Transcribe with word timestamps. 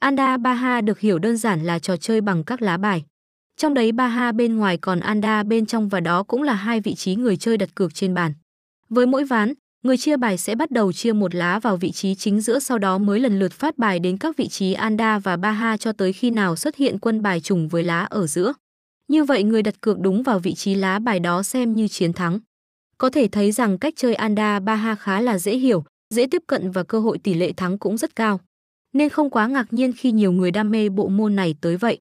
Anda 0.00 0.36
Baha 0.36 0.80
được 0.80 1.00
hiểu 1.00 1.18
đơn 1.18 1.36
giản 1.36 1.64
là 1.64 1.78
trò 1.78 1.96
chơi 1.96 2.20
bằng 2.20 2.44
các 2.44 2.62
lá 2.62 2.76
bài. 2.76 3.04
Trong 3.56 3.74
đấy 3.74 3.92
Baha 3.92 4.32
bên 4.32 4.56
ngoài 4.56 4.76
còn 4.76 5.00
Anda 5.00 5.42
bên 5.42 5.66
trong 5.66 5.88
và 5.88 6.00
đó 6.00 6.22
cũng 6.22 6.42
là 6.42 6.54
hai 6.54 6.80
vị 6.80 6.94
trí 6.94 7.14
người 7.14 7.36
chơi 7.36 7.56
đặt 7.56 7.74
cược 7.74 7.94
trên 7.94 8.14
bàn. 8.14 8.32
Với 8.88 9.06
mỗi 9.06 9.24
ván, 9.24 9.52
người 9.82 9.96
chia 9.96 10.16
bài 10.16 10.38
sẽ 10.38 10.54
bắt 10.54 10.70
đầu 10.70 10.92
chia 10.92 11.12
một 11.12 11.34
lá 11.34 11.58
vào 11.58 11.76
vị 11.76 11.90
trí 11.90 12.14
chính 12.14 12.40
giữa 12.40 12.58
sau 12.58 12.78
đó 12.78 12.98
mới 12.98 13.20
lần 13.20 13.38
lượt 13.38 13.52
phát 13.52 13.78
bài 13.78 13.98
đến 13.98 14.18
các 14.18 14.36
vị 14.36 14.48
trí 14.48 14.72
Anda 14.72 15.18
và 15.18 15.36
Baha 15.36 15.76
cho 15.76 15.92
tới 15.92 16.12
khi 16.12 16.30
nào 16.30 16.56
xuất 16.56 16.76
hiện 16.76 16.98
quân 16.98 17.22
bài 17.22 17.40
trùng 17.40 17.68
với 17.68 17.84
lá 17.84 18.00
ở 18.04 18.26
giữa. 18.26 18.52
Như 19.08 19.24
vậy 19.24 19.42
người 19.42 19.62
đặt 19.62 19.80
cược 19.80 19.98
đúng 20.00 20.22
vào 20.22 20.38
vị 20.38 20.54
trí 20.54 20.74
lá 20.74 20.98
bài 20.98 21.20
đó 21.20 21.42
xem 21.42 21.74
như 21.74 21.88
chiến 21.88 22.12
thắng. 22.12 22.38
Có 22.98 23.10
thể 23.10 23.28
thấy 23.28 23.52
rằng 23.52 23.78
cách 23.78 23.94
chơi 23.96 24.14
Anda 24.14 24.60
Baha 24.60 24.94
khá 24.94 25.20
là 25.20 25.38
dễ 25.38 25.56
hiểu, 25.56 25.84
dễ 26.14 26.26
tiếp 26.26 26.42
cận 26.46 26.70
và 26.70 26.82
cơ 26.82 27.00
hội 27.00 27.18
tỷ 27.18 27.34
lệ 27.34 27.52
thắng 27.52 27.78
cũng 27.78 27.96
rất 27.96 28.16
cao. 28.16 28.40
Nên 28.92 29.08
không 29.08 29.30
quá 29.30 29.46
ngạc 29.46 29.72
nhiên 29.72 29.92
khi 29.96 30.12
nhiều 30.12 30.32
người 30.32 30.50
đam 30.50 30.70
mê 30.70 30.88
bộ 30.88 31.08
môn 31.08 31.36
này 31.36 31.54
tới 31.60 31.76
vậy. 31.76 32.00